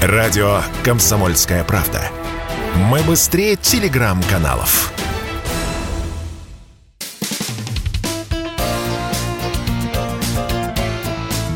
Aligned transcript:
Радио 0.00 0.60
«Комсомольская 0.84 1.64
правда». 1.64 1.98
Мы 2.88 3.00
быстрее 3.02 3.56
телеграм-каналов. 3.56 4.92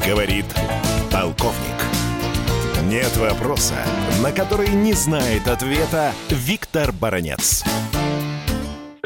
Говорит 0.04 0.46
полковник. 1.12 1.56
Нет 2.82 3.16
вопроса, 3.16 3.77
на 4.20 4.32
который 4.32 4.70
не 4.70 4.95
знает 4.95 5.46
ответа 5.46 6.11
Виктор 6.29 6.90
Баранец. 6.90 7.62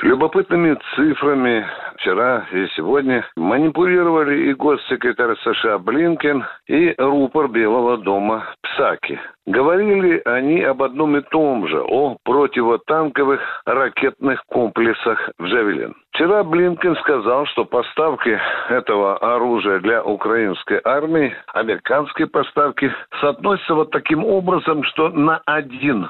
Любопытными 0.00 0.78
цифрами 0.96 1.66
вчера 2.06 2.46
и 2.52 2.68
сегодня 2.76 3.26
манипулировали 3.36 4.48
и 4.48 4.54
госсекретарь 4.54 5.34
США 5.42 5.78
Блинкен, 5.78 6.44
и 6.68 6.94
рупор 6.98 7.48
Белого 7.48 7.98
дома 7.98 8.46
Псаки. 8.62 9.18
Говорили 9.46 10.22
они 10.24 10.62
об 10.62 10.82
одном 10.82 11.16
и 11.16 11.20
том 11.22 11.66
же, 11.66 11.80
о 11.80 12.16
противотанковых 12.24 13.40
ракетных 13.66 14.42
комплексах 14.46 15.30
«Джавелин». 15.42 15.94
Вчера 16.12 16.44
Блинкен 16.44 16.96
сказал, 16.96 17.44
что 17.46 17.64
поставки 17.64 18.38
этого 18.68 19.18
оружия 19.18 19.80
для 19.80 20.02
украинской 20.02 20.80
армии, 20.84 21.34
американские 21.52 22.26
поставки, 22.28 22.90
соотносятся 23.20 23.74
вот 23.74 23.90
таким 23.90 24.24
образом, 24.24 24.82
что 24.84 25.10
на 25.10 25.42
один 25.44 26.08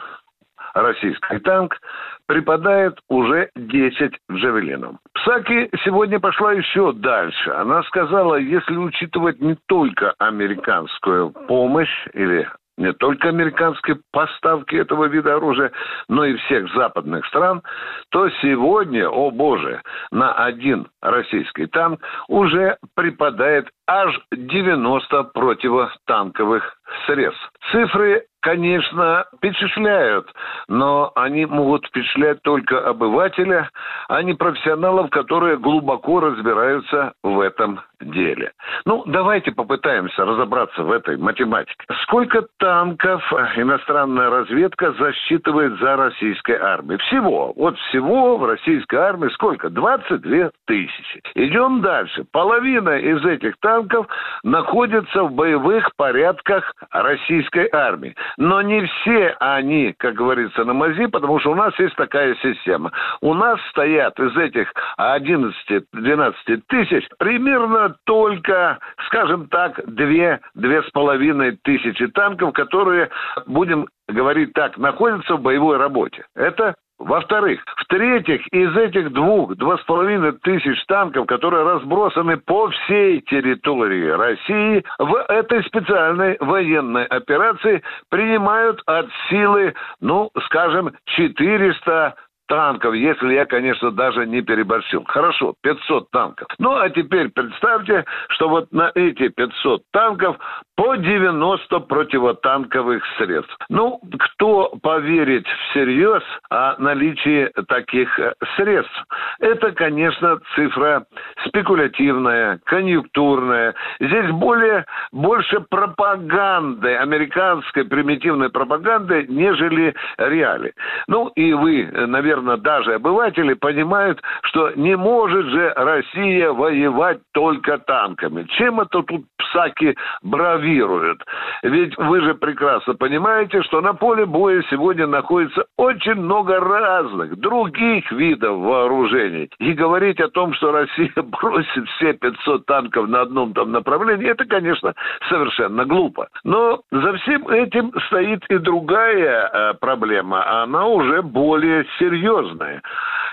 российский 0.76 1.38
танк 1.38 1.78
припадает 2.26 2.98
уже 3.08 3.50
10 3.56 4.12
джавелинов. 4.30 4.96
Псаки 5.14 5.70
сегодня 5.84 6.20
пошла 6.20 6.52
еще 6.52 6.92
дальше. 6.92 7.50
Она 7.50 7.82
сказала, 7.84 8.36
если 8.36 8.76
учитывать 8.76 9.40
не 9.40 9.56
только 9.66 10.14
американскую 10.18 11.30
помощь 11.30 12.06
или 12.12 12.46
не 12.78 12.92
только 12.92 13.28
американские 13.28 13.98
поставки 14.12 14.76
этого 14.76 15.06
вида 15.06 15.36
оружия, 15.36 15.72
но 16.08 16.26
и 16.26 16.36
всех 16.36 16.70
западных 16.74 17.24
стран, 17.26 17.62
то 18.10 18.28
сегодня, 18.42 19.08
о 19.08 19.30
боже, 19.30 19.80
на 20.10 20.34
один 20.34 20.88
российский 21.00 21.66
танк 21.66 22.00
уже 22.28 22.76
припадает 22.94 23.68
аж 23.88 24.20
90 24.30 25.24
противотанковых 25.32 26.76
средств. 27.06 27.50
Цифры 27.72 28.26
конечно, 28.46 29.24
впечатляют, 29.36 30.32
но 30.68 31.10
они 31.16 31.46
могут 31.46 31.84
впечатлять 31.86 32.40
только 32.42 32.78
обывателя, 32.78 33.68
а 34.06 34.22
не 34.22 34.34
профессионалов, 34.34 35.10
которые 35.10 35.58
глубоко 35.58 36.20
разбираются 36.20 37.14
в 37.24 37.40
этом 37.40 37.80
деле. 38.00 38.52
Ну, 38.84 39.04
давайте 39.06 39.52
попытаемся 39.52 40.24
разобраться 40.24 40.82
в 40.82 40.92
этой 40.92 41.16
математике. 41.16 41.74
Сколько 42.02 42.46
танков 42.58 43.22
иностранная 43.56 44.30
разведка 44.30 44.92
засчитывает 44.92 45.78
за 45.78 45.96
российской 45.96 46.56
армией? 46.56 46.98
Всего. 46.98 47.52
Вот 47.56 47.78
всего 47.78 48.36
в 48.36 48.44
российской 48.44 48.96
армии 48.96 49.28
сколько? 49.30 49.70
22 49.70 50.50
тысячи. 50.66 51.22
Идем 51.34 51.80
дальше. 51.80 52.24
Половина 52.32 52.98
из 52.98 53.24
этих 53.24 53.56
танков 53.60 54.06
находится 54.42 55.24
в 55.24 55.32
боевых 55.32 55.90
порядках 55.96 56.74
российской 56.90 57.68
армии. 57.72 58.14
Но 58.36 58.62
не 58.62 58.84
все 58.86 59.36
они, 59.40 59.94
как 59.98 60.14
говорится, 60.14 60.64
на 60.64 60.72
мази, 60.72 61.06
потому 61.06 61.38
что 61.40 61.52
у 61.52 61.54
нас 61.54 61.78
есть 61.78 61.96
такая 61.96 62.34
система. 62.36 62.92
У 63.20 63.34
нас 63.34 63.58
стоят 63.70 64.18
из 64.20 64.36
этих 64.36 64.72
11-12 64.98 66.62
тысяч 66.68 67.08
примерно 67.18 67.85
только, 68.04 68.78
скажем 69.06 69.48
так, 69.48 69.78
2-2,5 69.80 71.58
тысячи 71.62 72.06
танков, 72.08 72.52
которые, 72.52 73.10
будем 73.46 73.88
говорить 74.08 74.52
так, 74.54 74.76
находятся 74.78 75.36
в 75.36 75.42
боевой 75.42 75.76
работе. 75.76 76.24
Это 76.34 76.74
во-вторых, 76.98 77.60
в-третьих, 77.76 78.46
из 78.52 78.74
этих 78.74 79.12
двух, 79.12 79.54
два 79.56 79.76
с 79.76 79.82
половиной 79.82 80.32
тысяч 80.32 80.82
танков, 80.86 81.26
которые 81.26 81.64
разбросаны 81.64 82.38
по 82.38 82.68
всей 82.70 83.20
территории 83.20 84.08
России, 84.08 84.82
в 84.98 85.14
этой 85.28 85.62
специальной 85.64 86.38
военной 86.40 87.04
операции 87.04 87.82
принимают 88.08 88.80
от 88.86 89.08
силы, 89.28 89.74
ну, 90.00 90.30
скажем, 90.46 90.92
400 91.16 92.14
танков, 92.46 92.94
если 92.94 93.34
я, 93.34 93.46
конечно, 93.46 93.90
даже 93.90 94.26
не 94.26 94.42
переборщил. 94.42 95.04
Хорошо, 95.04 95.54
500 95.62 96.10
танков. 96.10 96.48
Ну, 96.58 96.76
а 96.76 96.88
теперь 96.90 97.28
представьте, 97.30 98.04
что 98.28 98.48
вот 98.48 98.72
на 98.72 98.90
эти 98.94 99.28
500 99.28 99.82
танков 99.92 100.36
по 100.76 100.94
90 100.96 101.80
противотанковых 101.80 103.02
средств. 103.16 103.56
Ну, 103.70 104.00
кто 104.18 104.76
поверит 104.82 105.46
всерьез 105.46 106.22
о 106.50 106.76
наличии 106.78 107.50
таких 107.66 108.18
э, 108.20 108.34
средств? 108.56 109.04
Это, 109.40 109.72
конечно, 109.72 110.38
цифра 110.54 111.06
спекулятивная, 111.46 112.60
конъюнктурная. 112.64 113.74
Здесь 114.00 114.30
более, 114.32 114.84
больше 115.12 115.60
пропаганды, 115.60 116.94
американской 116.96 117.84
примитивной 117.84 118.50
пропаганды, 118.50 119.26
нежели 119.28 119.94
реали. 120.18 120.74
Ну, 121.08 121.28
и 121.28 121.52
вы, 121.54 121.88
наверное, 121.90 122.35
наверное, 122.36 122.56
даже 122.56 122.94
обыватели 122.94 123.54
понимают, 123.54 124.20
что 124.42 124.70
не 124.76 124.96
может 124.96 125.46
же 125.46 125.72
Россия 125.74 126.50
воевать 126.50 127.20
только 127.32 127.78
танками. 127.78 128.44
Чем 128.56 128.80
это 128.80 129.02
тут 129.02 129.24
псаки 129.56 129.96
бравируют? 130.22 131.22
Ведь 131.62 131.96
вы 131.96 132.20
же 132.20 132.34
прекрасно 132.34 132.94
понимаете, 132.94 133.62
что 133.62 133.80
на 133.80 133.94
поле 133.94 134.26
боя 134.26 134.62
сегодня 134.70 135.06
находится 135.06 135.64
очень 135.76 136.14
много 136.14 136.60
разных 136.60 137.36
других 137.38 138.10
видов 138.12 138.58
вооружений. 138.58 139.50
И 139.58 139.72
говорить 139.72 140.20
о 140.20 140.28
том, 140.28 140.52
что 140.54 140.72
Россия 140.72 141.12
бросит 141.16 141.88
все 141.96 142.12
500 142.14 142.66
танков 142.66 143.08
на 143.08 143.22
одном 143.22 143.52
там 143.52 143.72
направлении, 143.72 144.28
это, 144.28 144.44
конечно, 144.44 144.94
совершенно 145.28 145.84
глупо. 145.84 146.28
Но 146.44 146.80
за 146.90 147.14
всем 147.14 147.48
этим 147.48 147.92
стоит 148.06 148.44
и 148.48 148.58
другая 148.58 149.48
э, 149.48 149.74
проблема. 149.80 150.62
Она 150.62 150.86
уже 150.86 151.22
более 151.22 151.86
серьезная. 151.98 152.82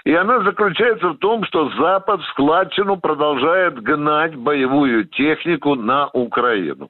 И 0.05 0.13
она 0.13 0.41
заключается 0.41 1.09
в 1.09 1.17
том, 1.17 1.45
что 1.45 1.69
Запад 1.79 2.19
в 2.19 2.25
складчину 2.31 2.97
продолжает 2.97 3.81
гнать 3.81 4.35
боевую 4.35 5.05
технику 5.05 5.75
на 5.75 6.07
Украину. 6.07 6.89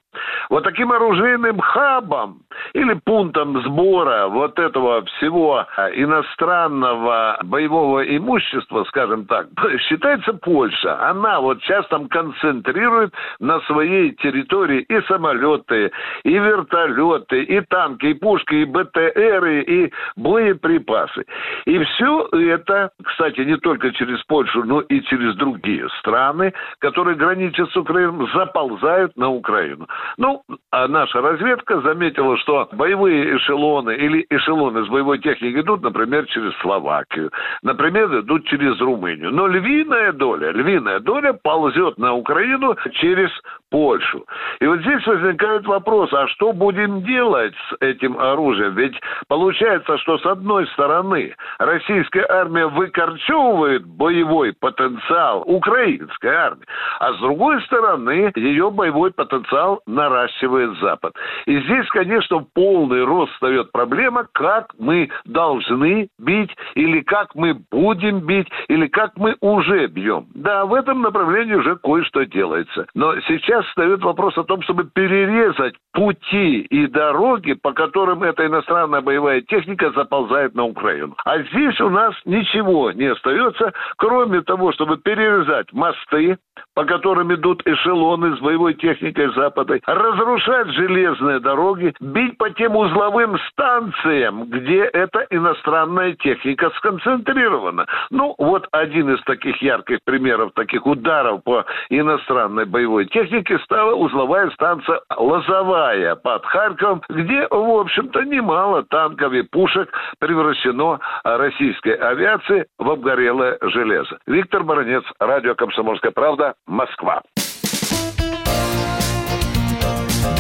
Вот 0.49 0.63
таким 0.63 0.91
оружейным 0.91 1.59
хабом 1.59 2.41
или 2.73 2.93
пунктом 3.05 3.61
сбора 3.63 4.27
вот 4.27 4.57
этого 4.57 5.05
всего 5.05 5.65
иностранного 5.95 7.39
боевого 7.43 8.03
имущества, 8.03 8.83
скажем 8.85 9.25
так, 9.25 9.47
считается 9.87 10.33
Польша. 10.33 11.09
Она 11.09 11.39
вот 11.39 11.61
сейчас 11.61 11.87
там 11.87 12.07
концентрирует 12.07 13.13
на 13.39 13.59
своей 13.61 14.11
территории 14.15 14.81
и 14.81 15.01
самолеты, 15.01 15.91
и 16.23 16.33
вертолеты, 16.33 17.43
и 17.43 17.61
танки, 17.61 18.07
и 18.07 18.13
пушки, 18.13 18.55
и 18.55 18.65
БТРы, 18.65 19.61
и 19.61 19.93
боеприпасы. 20.15 21.25
И 21.65 21.77
все 21.83 22.27
это, 22.31 22.89
кстати, 23.03 23.41
не 23.41 23.57
только 23.57 23.91
через 23.91 24.23
Польшу, 24.23 24.63
но 24.63 24.81
и 24.81 25.01
через 25.01 25.35
другие 25.35 25.87
страны, 25.99 26.53
которые 26.79 27.15
граничат 27.15 27.69
с 27.69 27.77
Украиной, 27.77 28.27
заползают 28.33 29.15
на 29.15 29.29
Украину. 29.29 29.87
Ну, 30.17 30.41
а 30.71 30.87
наша 30.87 31.21
разведка 31.21 31.79
заметила, 31.81 32.37
что 32.37 32.62
боевые 32.71 33.37
эшелоны 33.37 33.91
или 33.91 34.25
эшелоны 34.29 34.85
с 34.85 34.89
боевой 34.89 35.19
техникой 35.19 35.61
идут, 35.61 35.81
например, 35.81 36.25
через 36.27 36.53
Словакию, 36.61 37.31
например, 37.61 38.19
идут 38.19 38.45
через 38.47 38.79
Румынию. 38.79 39.31
Но 39.31 39.47
львиная 39.47 40.13
доля, 40.13 40.51
львиная 40.51 40.99
доля 40.99 41.33
ползет 41.33 41.97
на 41.97 42.13
Украину 42.13 42.75
через 42.93 43.29
Польшу. 43.73 44.23
И 44.59 44.67
вот 44.67 44.81
здесь 44.81 45.03
возникает 45.07 45.65
вопрос, 45.65 46.13
а 46.13 46.27
что 46.27 46.53
будем 46.53 47.01
делать 47.01 47.55
с 47.71 47.81
этим 47.81 48.19
оружием? 48.19 48.75
Ведь 48.75 48.93
получается, 49.27 49.97
что 49.97 50.19
с 50.19 50.25
одной 50.27 50.67
стороны 50.67 51.33
российская 51.57 52.23
армия 52.29 52.67
выкорчевывает 52.67 53.83
боевой 53.87 54.53
потенциал 54.53 55.41
украинской 55.47 56.27
армии, 56.27 56.67
а 56.99 57.13
с 57.13 57.19
другой 57.19 57.63
стороны 57.63 58.31
ее 58.35 58.69
боевой 58.69 59.09
потенциал 59.09 59.81
наращивает 59.87 60.77
Запад. 60.77 61.15
И 61.47 61.59
здесь, 61.61 61.87
конечно, 61.87 62.45
полный 62.53 63.03
рост 63.03 63.31
встает 63.33 63.71
проблема, 63.71 64.27
как 64.33 64.67
мы 64.77 65.09
должны 65.25 66.09
бить, 66.19 66.55
или 66.75 67.01
как 67.01 67.33
мы 67.33 67.55
будем 67.71 68.19
бить, 68.19 68.49
или 68.67 68.85
как 68.85 69.17
мы 69.17 69.35
уже 69.41 69.87
бьем. 69.87 70.27
Да, 70.35 70.65
в 70.65 70.75
этом 70.75 71.01
направлении 71.01 71.55
уже 71.55 71.75
кое-что 71.77 72.23
делается. 72.27 72.85
Но 72.93 73.19
сейчас 73.21 73.62
нас 73.63 73.67
встает 73.67 74.03
вопрос 74.03 74.37
о 74.37 74.43
том, 74.43 74.61
чтобы 74.63 74.85
перерезать 74.85 75.75
пути 75.93 76.61
и 76.61 76.87
дороги, 76.87 77.53
по 77.53 77.73
которым 77.73 78.23
эта 78.23 78.45
иностранная 78.45 79.01
боевая 79.01 79.41
техника 79.41 79.91
заползает 79.91 80.55
на 80.55 80.65
Украину. 80.65 81.15
А 81.25 81.39
здесь 81.39 81.79
у 81.81 81.89
нас 81.89 82.13
ничего 82.25 82.91
не 82.91 83.07
остается, 83.07 83.73
кроме 83.97 84.41
того, 84.41 84.71
чтобы 84.73 84.97
перерезать 84.97 85.71
мосты, 85.71 86.37
по 86.75 86.85
которым 86.85 87.33
идут 87.33 87.61
эшелоны 87.65 88.35
с 88.35 88.39
боевой 88.39 88.73
техникой 88.73 89.33
Запада, 89.33 89.79
разрушать 89.85 90.69
железные 90.69 91.39
дороги, 91.39 91.93
бить 91.99 92.37
по 92.37 92.49
тем 92.49 92.75
узловым 92.75 93.37
станциям, 93.51 94.49
где 94.49 94.83
эта 94.83 95.25
иностранная 95.29 96.13
техника 96.13 96.71
сконцентрирована. 96.77 97.85
Ну, 98.09 98.35
вот 98.37 98.67
один 98.71 99.13
из 99.13 99.21
таких 99.23 99.61
ярких 99.61 99.99
примеров 100.03 100.53
таких 100.53 100.85
ударов 100.85 101.43
по 101.43 101.65
иностранной 101.89 102.65
боевой 102.65 103.05
технике 103.05 103.52
стала 103.59 103.93
узловая 103.95 104.49
станция 104.51 105.01
Лозовая 105.15 106.15
под 106.15 106.45
Харьковом, 106.45 107.01
где, 107.09 107.47
в 107.49 107.79
общем-то, 107.79 108.21
немало 108.23 108.83
танков 108.83 109.33
и 109.33 109.41
пушек 109.43 109.89
превращено 110.19 110.99
российской 111.23 111.95
авиации 111.95 112.65
в 112.77 112.89
обгорелое 112.89 113.57
железо. 113.61 114.17
Виктор 114.27 114.63
Баранец, 114.63 115.03
радио 115.19 115.55
«Комсомольская 115.55 116.11
правда», 116.11 116.55
Москва. 116.67 117.21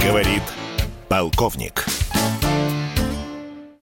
Говорит 0.05 0.43
полковник. 1.09 1.85